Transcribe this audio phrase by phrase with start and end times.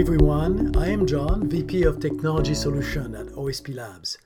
[0.00, 0.74] everyone.
[0.78, 4.16] I am John, VP of Technology Solution at OSP Labs.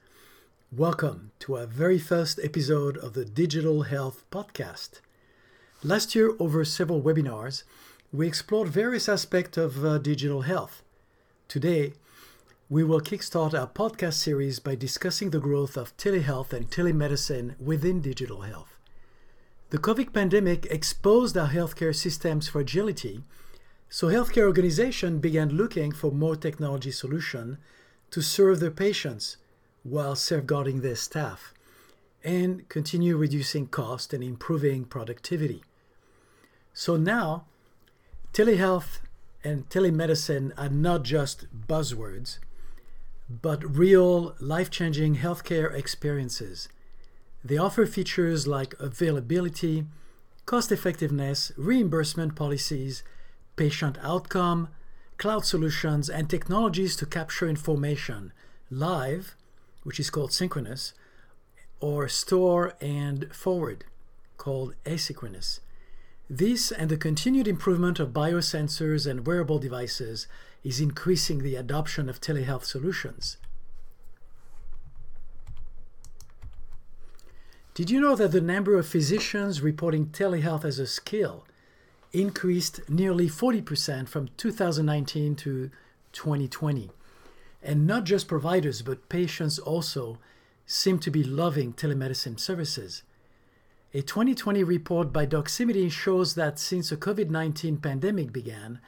[0.70, 5.00] Welcome to our very first episode of the Digital Health Podcast.
[5.82, 7.64] Last year, over several webinars,
[8.12, 10.84] we explored various aspects of uh, digital health.
[11.48, 11.94] Today,
[12.70, 18.00] we will kickstart our podcast series by discussing the growth of telehealth and telemedicine within
[18.00, 18.78] digital health.
[19.70, 23.24] The COVID pandemic exposed our healthcare system's fragility
[23.94, 27.58] so healthcare organizations began looking for more technology solutions
[28.10, 29.36] to serve their patients
[29.84, 31.54] while safeguarding their staff
[32.24, 35.62] and continue reducing cost and improving productivity.
[36.72, 37.44] So now,
[38.32, 38.98] telehealth
[39.44, 42.40] and telemedicine are not just buzzwords,
[43.28, 46.68] but real life changing healthcare experiences.
[47.44, 49.86] They offer features like availability,
[50.46, 53.04] cost effectiveness, reimbursement policies,
[53.56, 54.68] patient outcome,
[55.16, 58.32] cloud solutions, and technologies to capture information
[58.70, 59.36] live,
[59.82, 60.94] which is called synchronous,
[61.80, 63.84] or store and forward,
[64.36, 65.60] called asynchronous.
[66.28, 70.26] This and the continued improvement of biosensors and wearable devices
[70.62, 73.36] is increasing the adoption of telehealth solutions.
[77.74, 81.44] Did you know that the number of physicians reporting telehealth as a skill
[82.14, 85.70] increased nearly 40% from 2019 to
[86.12, 86.90] 2020.
[87.62, 90.18] And not just providers, but patients also
[90.64, 93.02] seem to be loving telemedicine services.
[93.92, 98.80] A 2020 report by Doximity shows that since the COVID 19 pandemic began,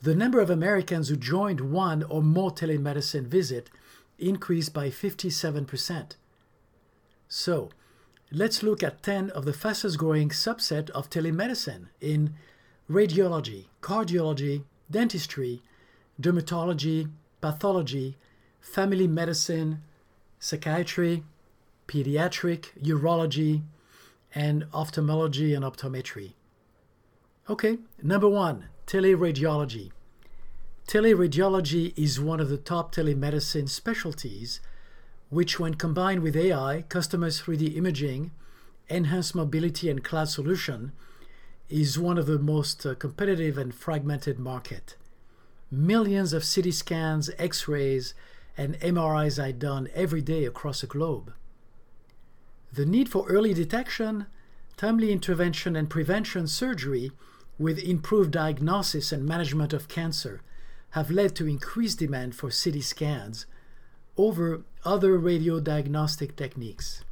[0.00, 3.70] the number of Americans who joined one or more telemedicine visit
[4.18, 6.16] increased by 57%.
[7.28, 7.70] So,
[8.30, 12.34] let's look at 10 of the fastest growing subset of telemedicine in
[12.90, 15.62] radiology, cardiology, dentistry,
[16.20, 17.10] dermatology,
[17.40, 18.16] pathology,
[18.60, 19.82] family medicine,
[20.38, 21.24] psychiatry,
[21.88, 23.62] pediatric, urology,
[24.34, 26.32] and ophthalmology and optometry.
[27.50, 29.90] Okay, number one, teleradiology.
[30.86, 34.60] Teleradiology is one of the top telemedicine specialties,
[35.30, 38.30] which, when combined with AI, customers 3D imaging,
[38.88, 40.92] enhanced mobility, and cloud solution,
[41.68, 44.96] is one of the most uh, competitive and fragmented market.
[45.70, 48.14] Millions of CT scans, X-rays,
[48.56, 51.32] and MRIs are done every day across the globe.
[52.72, 54.26] The need for early detection,
[54.76, 57.12] timely intervention, and prevention surgery
[57.58, 60.42] with improved diagnosis and management of cancer
[60.90, 63.46] have led to increased demand for CT scans
[64.16, 67.02] over other radiodiagnostic techniques.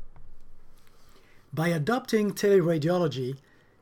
[1.52, 3.36] By adopting teleradiology,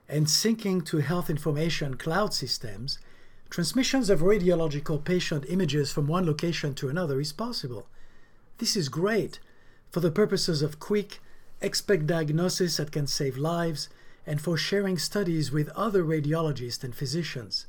[0.09, 2.99] and syncing to health information cloud systems,
[3.51, 7.89] transmissions of radiological patient images from one location to another is possible.
[8.59, 9.39] This is great
[9.91, 11.21] for the purposes of quick,
[11.61, 13.89] expect diagnosis that can save lives
[14.27, 17.67] and for sharing studies with other radiologists and physicians.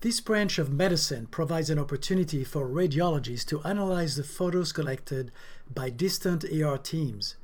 [0.00, 5.32] This branch of medicine provides an opportunity for radiologists to analyze the photos collected
[5.72, 7.36] by distant ER teams.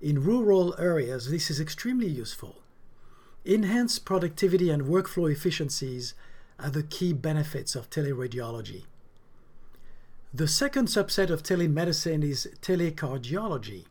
[0.00, 2.62] In rural areas, this is extremely useful.
[3.44, 6.12] Enhanced productivity and workflow efficiencies
[6.58, 8.84] are the key benefits of teleradiology.
[10.32, 13.86] The second subset of telemedicine is telecardiology.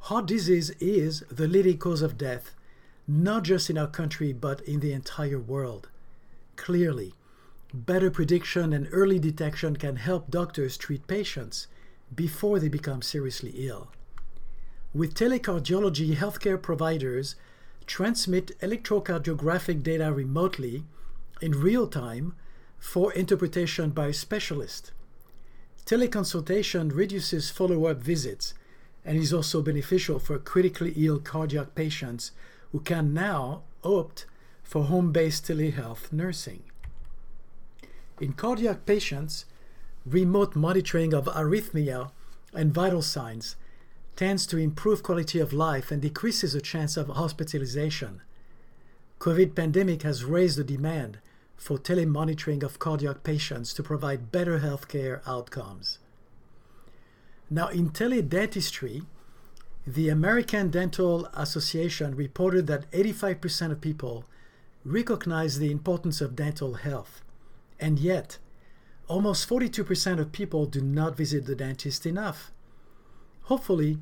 [0.00, 2.54] Heart disease is the leading cause of death,
[3.06, 5.88] not just in our country, but in the entire world.
[6.56, 7.12] Clearly,
[7.74, 11.66] better prediction and early detection can help doctors treat patients
[12.14, 13.88] before they become seriously ill.
[14.94, 17.36] With telecardiology, healthcare providers
[17.88, 20.84] transmit electrocardiographic data remotely
[21.40, 22.34] in real time
[22.78, 24.92] for interpretation by a specialist.
[25.84, 28.54] Teleconsultation reduces follow up visits
[29.04, 32.32] and is also beneficial for critically ill cardiac patients
[32.72, 34.26] who can now opt
[34.62, 36.62] for home based telehealth nursing.
[38.20, 39.46] In cardiac patients,
[40.04, 42.10] remote monitoring of arrhythmia
[42.52, 43.56] and vital signs
[44.18, 48.20] tends to improve quality of life and decreases the chance of hospitalization.
[49.20, 51.20] COVID pandemic has raised the demand
[51.56, 56.00] for telemonitoring of cardiac patients to provide better healthcare outcomes.
[57.48, 59.06] Now, in teledentistry,
[59.86, 64.24] the American Dental Association reported that 85% of people
[64.84, 67.22] recognize the importance of dental health,
[67.78, 68.38] and yet,
[69.06, 72.50] almost 42% of people do not visit the dentist enough.
[73.48, 73.96] Hopefully,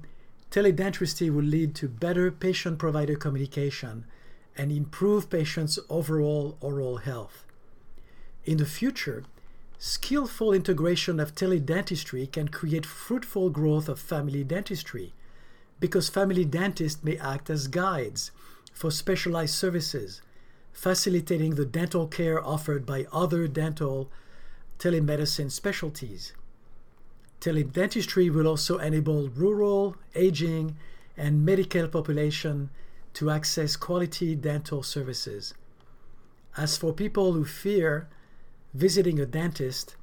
[0.50, 4.04] teledentistry will lead to better patient provider communication
[4.56, 7.44] and improve patients' overall oral health.
[8.44, 9.22] In the future,
[9.78, 15.14] skillful integration of teledentistry can create fruitful growth of family dentistry
[15.78, 18.32] because family dentists may act as guides
[18.72, 20.22] for specialized services,
[20.72, 24.10] facilitating the dental care offered by other dental
[24.80, 26.32] telemedicine specialties.
[27.40, 30.76] Teledentistry will also enable rural, aging,
[31.16, 32.70] and medical population
[33.14, 35.54] to access quality dental services.
[36.56, 38.08] As for people who fear
[38.74, 39.96] visiting a dentist,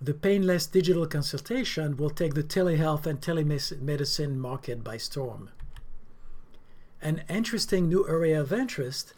[0.00, 5.50] the painless digital consultation will take the telehealth and telemedicine market by storm.
[7.02, 9.14] An interesting new area of interest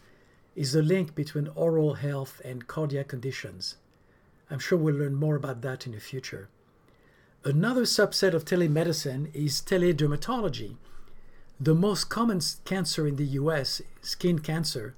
[0.55, 3.77] is the link between oral health and cardiac conditions.
[4.49, 6.49] I'm sure we'll learn more about that in the future.
[7.45, 10.77] Another subset of telemedicine is teledermatology.
[11.59, 14.95] The most common cancer in the US, skin cancer,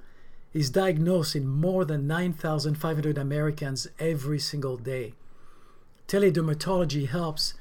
[0.54, 5.14] is diagnosed in more than 9,500 Americans every single day.
[6.08, 7.56] Teledermatology helps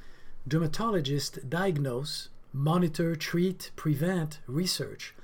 [0.46, 5.14] dermatologists diagnose, monitor, treat, prevent, research,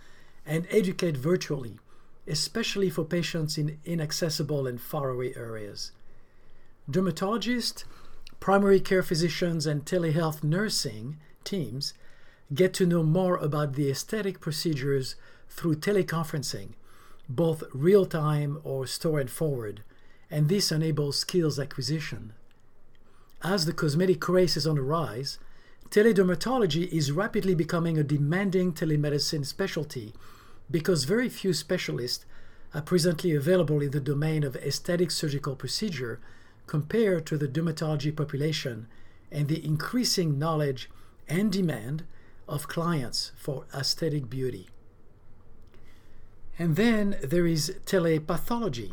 [0.46, 1.78] and educate virtually,
[2.26, 5.92] especially for patients in inaccessible and faraway areas.
[6.90, 7.84] Dermatologists,
[8.40, 11.94] primary care physicians, and telehealth nursing teams
[12.52, 15.14] get to know more about the aesthetic procedures
[15.48, 16.70] through teleconferencing,
[17.28, 19.82] both real time or store and forward,
[20.30, 22.32] and this enables skills acquisition.
[23.42, 25.38] As the cosmetic craze is on the rise,
[25.90, 30.12] teledermatology is rapidly becoming a demanding telemedicine specialty
[30.70, 32.24] because very few specialists
[32.72, 36.20] are presently available in the domain of aesthetic surgical procedure
[36.70, 38.86] compared to the dermatology population
[39.32, 40.88] and the increasing knowledge
[41.28, 42.04] and demand
[42.46, 44.68] of clients for aesthetic beauty.
[46.56, 48.92] And then there is telepathology.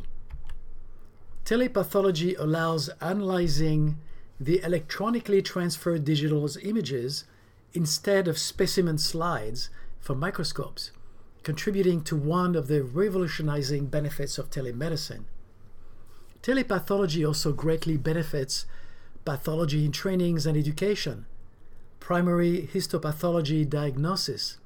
[1.46, 4.00] Telepathology allows analyzing
[4.40, 7.26] the electronically transferred digital images
[7.74, 9.70] instead of specimen slides
[10.00, 10.90] from microscopes,
[11.44, 15.26] contributing to one of the revolutionizing benefits of telemedicine.
[16.48, 18.66] Telepathology also greatly benefits
[19.26, 21.26] pathology in trainings and education,
[22.00, 24.58] primary histopathology diagnosis,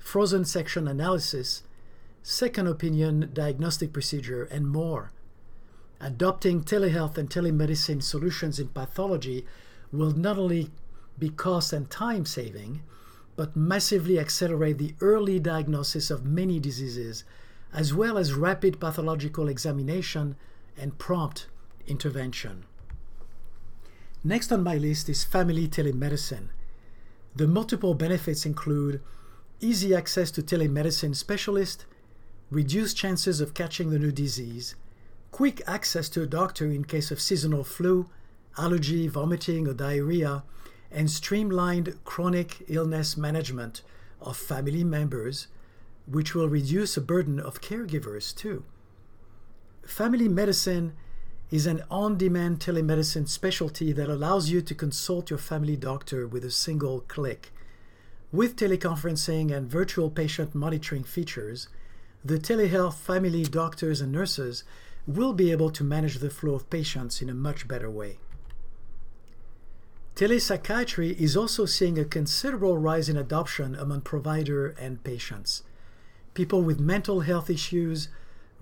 [0.00, 1.62] frozen section analysis,
[2.24, 5.12] second opinion diagnostic procedure, and more.
[6.00, 9.46] Adopting telehealth and telemedicine solutions in pathology
[9.92, 10.72] will not only
[11.20, 12.82] be cost and time saving,
[13.36, 17.22] but massively accelerate the early diagnosis of many diseases,
[17.72, 20.34] as well as rapid pathological examination
[20.76, 21.46] and prompt
[21.86, 22.64] intervention.
[24.24, 26.48] Next on my list is family telemedicine.
[27.34, 29.00] The multiple benefits include
[29.60, 31.86] easy access to telemedicine specialists,
[32.50, 34.74] reduced chances of catching the new disease,
[35.30, 38.08] quick access to a doctor in case of seasonal flu,
[38.58, 40.44] allergy, vomiting, or diarrhea,
[40.90, 43.82] and streamlined chronic illness management
[44.20, 45.46] of family members,
[46.06, 48.64] which will reduce the burden of caregivers too.
[49.84, 50.94] Family medicine
[51.50, 56.44] is an on demand telemedicine specialty that allows you to consult your family doctor with
[56.44, 57.52] a single click.
[58.32, 61.68] With teleconferencing and virtual patient monitoring features,
[62.24, 64.64] the telehealth family doctors and nurses
[65.06, 68.18] will be able to manage the flow of patients in a much better way.
[70.14, 75.64] Telepsychiatry is also seeing a considerable rise in adoption among provider and patients.
[76.34, 78.08] People with mental health issues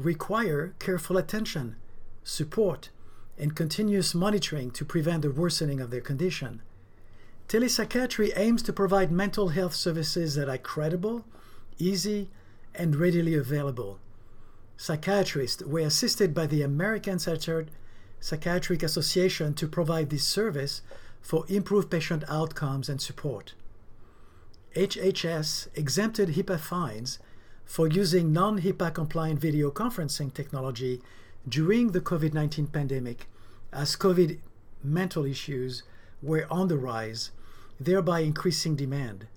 [0.04, 1.76] require careful attention,
[2.24, 2.90] support,
[3.38, 6.62] and continuous monitoring to prevent the worsening of their condition.
[7.48, 11.24] Telepsychiatry aims to provide mental health services that are credible,
[11.78, 12.28] easy,
[12.74, 13.98] and readily available
[14.80, 20.80] psychiatrists were assisted by the American Psychiatric Association to provide this service
[21.20, 23.52] for improved patient outcomes and support.
[24.74, 27.18] HHS exempted HIPAA fines
[27.70, 31.00] for using non HIPAA compliant video conferencing technology
[31.48, 33.28] during the COVID 19 pandemic
[33.72, 34.40] as COVID
[34.82, 35.84] mental issues
[36.20, 37.30] were on the rise,
[37.78, 39.28] thereby increasing demand.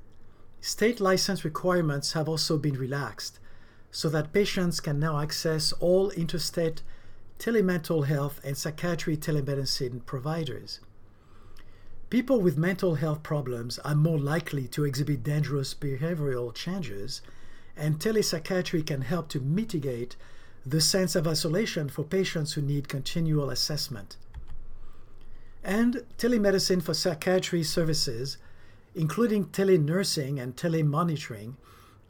[0.62, 3.38] State license requirements have also been relaxed,
[3.92, 6.82] so that patients can now access all interstate
[7.38, 10.80] telemental health and psychiatry telemedicine providers.
[12.10, 17.22] People with mental health problems are more likely to exhibit dangerous behavioral changes,
[17.75, 20.15] and telepsychiatry can help to mitigate
[20.65, 24.18] the sense of isolation for patients who need continual assessment.
[25.63, 28.38] And telemedicine for psychiatry services,
[28.96, 31.56] including telenursing and telemonitoring,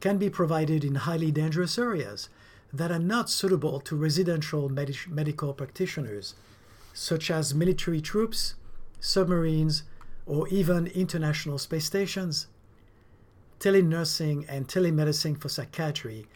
[0.00, 2.28] can be provided in highly dangerous areas
[2.72, 6.34] that are not suitable to residential med- medical practitioners,
[6.92, 8.54] such as military troops,
[9.00, 9.84] submarines,
[10.26, 12.48] or even international space stations.
[13.64, 16.26] Telenursing and telemedicine for psychiatry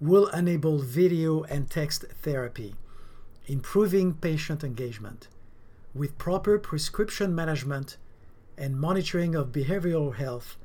[0.00, 2.76] will enable video and text therapy,
[3.48, 5.26] improving patient engagement.
[5.96, 7.96] With proper prescription management
[8.56, 10.58] and monitoring of behavioral health,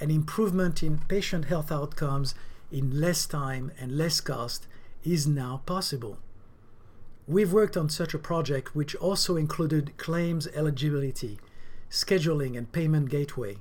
[0.00, 2.34] an improvement in patient health outcomes
[2.72, 4.66] in less time and less cost
[5.04, 6.18] is now possible.
[7.28, 11.38] We've worked on such a project which also included claims eligibility,
[11.88, 13.58] scheduling, and payment gateway.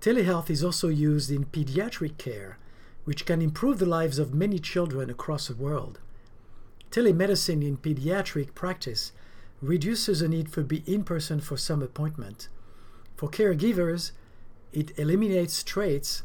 [0.00, 2.58] Telehealth is also used in pediatric care,
[3.04, 5.98] which can improve the lives of many children across the world.
[6.90, 9.12] Telemedicine in pediatric practice
[9.60, 12.48] reduces the need for be in person for some appointment.
[13.16, 14.12] For caregivers,
[14.72, 16.22] it eliminates traits.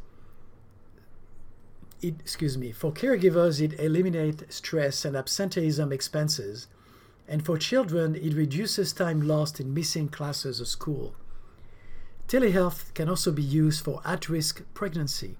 [2.01, 2.72] It, excuse me.
[2.72, 6.68] For caregivers, it eliminates stress and absenteeism expenses,
[7.27, 11.15] and for children, it reduces time lost in missing classes or school.
[12.34, 15.38] Telehealth can also be used for at-risk pregnancy.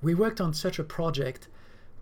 [0.00, 1.48] We worked on such a project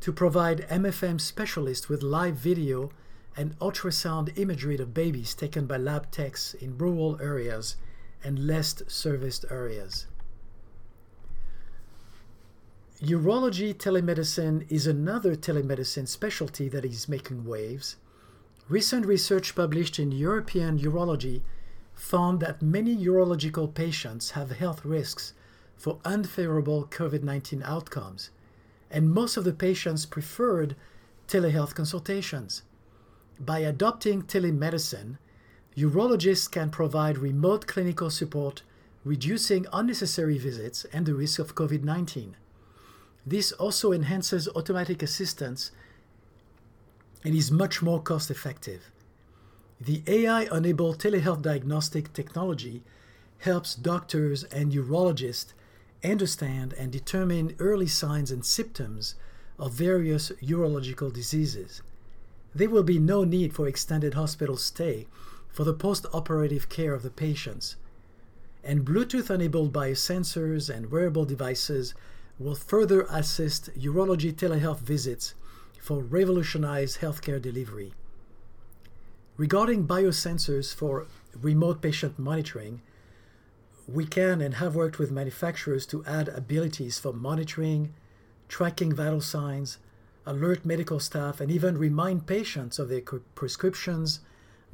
[0.00, 2.90] to provide MFM specialists with live video
[3.38, 7.76] and ultrasound imagery of babies taken by lab techs in rural areas
[8.22, 10.06] and less serviced areas.
[13.02, 17.96] Urology telemedicine is another telemedicine specialty that is making waves.
[18.68, 21.40] Recent research published in European Urology
[22.02, 25.34] found that many urological patients have health risks
[25.76, 28.30] for unfavorable COVID 19 outcomes,
[28.90, 30.74] and most of the patients preferred
[31.28, 32.64] telehealth consultations.
[33.38, 35.18] By adopting telemedicine,
[35.76, 38.62] urologists can provide remote clinical support,
[39.04, 42.36] reducing unnecessary visits and the risk of COVID 19.
[43.24, 45.70] This also enhances automatic assistance
[47.24, 48.90] and is much more cost effective.
[49.84, 52.82] The AI enabled telehealth diagnostic technology
[53.38, 55.54] helps doctors and urologists
[56.04, 59.16] understand and determine early signs and symptoms
[59.58, 61.82] of various urological diseases
[62.54, 65.06] there will be no need for extended hospital stay
[65.48, 67.76] for the post-operative care of the patients.
[68.62, 71.94] And Bluetooth-enabled biosensors and wearable devices
[72.38, 75.34] will further assist urology telehealth visits
[75.80, 77.92] for revolutionized healthcare delivery.
[79.36, 81.06] Regarding biosensors for
[81.40, 82.82] remote patient monitoring,
[83.88, 87.94] we can and have worked with manufacturers to add abilities for monitoring,
[88.48, 89.78] tracking vital signs,
[90.26, 93.00] alert medical staff, and even remind patients of their
[93.34, 94.20] prescriptions,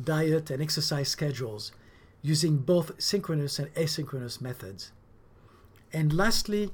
[0.02, 1.72] diet, and exercise schedules
[2.20, 4.90] using both synchronous and asynchronous methods.
[5.92, 6.72] And lastly,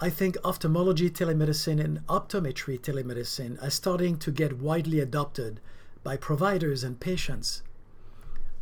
[0.00, 5.60] I think ophthalmology telemedicine and optometry telemedicine are starting to get widely adopted
[6.06, 7.64] by providers and patients.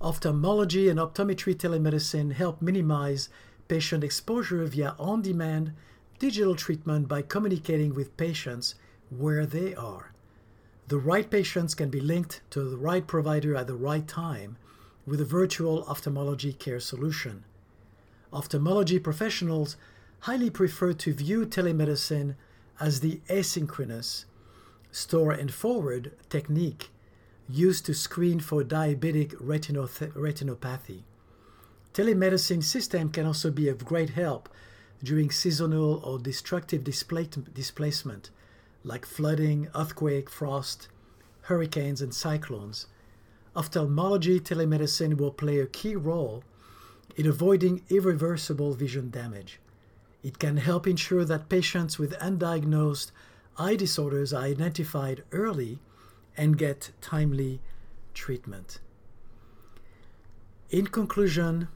[0.00, 3.28] Ophthalmology and optometry telemedicine help minimize
[3.68, 5.74] patient exposure via on demand
[6.18, 8.76] digital treatment by communicating with patients
[9.10, 10.14] where they are.
[10.88, 14.56] The right patients can be linked to the right provider at the right time
[15.04, 17.44] with a virtual ophthalmology care solution.
[18.32, 19.76] Ophthalmology professionals
[20.20, 22.36] highly prefer to view telemedicine
[22.80, 24.24] as the asynchronous
[24.90, 26.88] store and forward technique
[27.48, 31.02] used to screen for diabetic retinopathy.
[31.92, 34.48] Telemedicine system can also be of great help
[35.02, 38.30] during seasonal or destructive displacement
[38.84, 40.88] like flooding, earthquake, frost,
[41.42, 42.86] hurricanes, and cyclones,
[43.56, 46.44] ophthalmology telemedicine will play a key role
[47.16, 49.58] in avoiding irreversible vision damage.
[50.22, 53.10] It can help ensure that patients with undiagnosed
[53.58, 55.78] eye disorders are identified early
[56.36, 57.60] and get timely
[58.12, 58.80] treatment.
[60.70, 61.68] In conclusion,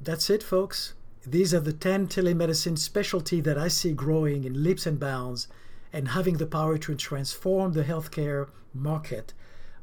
[0.00, 0.94] that's it, folks.
[1.26, 5.48] These are the 10 telemedicine specialty that I see growing in leaps and bounds
[5.92, 9.32] and having the power to transform the healthcare market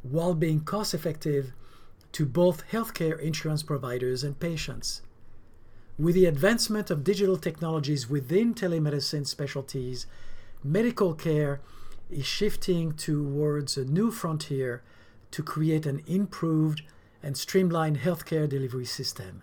[0.03, 1.51] while being cost effective
[2.13, 5.01] to both healthcare insurance providers and patients.
[5.97, 10.05] With the advancement of digital technologies within telemedicine specialties,
[10.63, 11.59] medical care
[12.09, 14.83] is shifting towards a new frontier
[15.31, 16.81] to create an improved
[17.21, 19.41] and streamlined healthcare delivery system.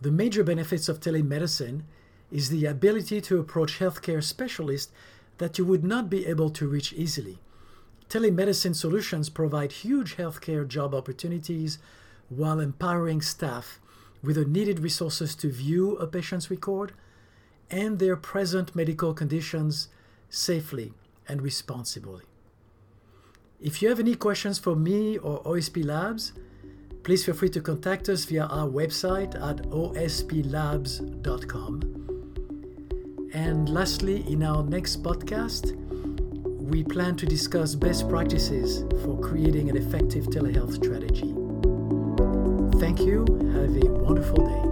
[0.00, 1.82] The major benefits of telemedicine
[2.30, 4.92] is the ability to approach healthcare specialists
[5.38, 7.38] that you would not be able to reach easily.
[8.08, 11.78] Telemedicine solutions provide huge healthcare job opportunities
[12.28, 13.80] while empowering staff
[14.22, 16.92] with the needed resources to view a patient's record
[17.70, 19.88] and their present medical conditions
[20.30, 20.94] safely
[21.28, 22.22] and responsibly.
[23.60, 26.32] If you have any questions for me or OSP Labs,
[27.04, 31.02] please feel free to contact us via our website at osplabs.com.
[33.34, 35.76] And lastly, in our next podcast,
[36.72, 41.34] we plan to discuss best practices for creating an effective telehealth strategy.
[42.80, 43.24] Thank you.
[43.52, 44.71] Have a wonderful day.